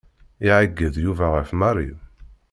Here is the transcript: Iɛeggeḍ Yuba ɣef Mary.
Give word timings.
Iɛeggeḍ 0.45 0.95
Yuba 1.03 1.25
ɣef 1.35 1.49
Mary. 1.59 1.89